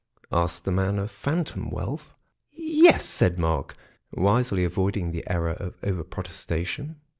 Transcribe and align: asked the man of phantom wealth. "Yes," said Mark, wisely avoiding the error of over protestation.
asked 0.31 0.65
the 0.65 0.71
man 0.71 0.97
of 0.97 1.11
phantom 1.11 1.69
wealth. 1.69 2.15
"Yes," 2.51 3.05
said 3.05 3.37
Mark, 3.37 3.75
wisely 4.11 4.63
avoiding 4.63 5.11
the 5.11 5.23
error 5.31 5.51
of 5.53 5.75
over 5.83 6.03
protestation. 6.03 6.95